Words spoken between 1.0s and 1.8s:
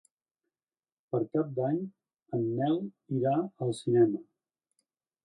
Per Cap d'Any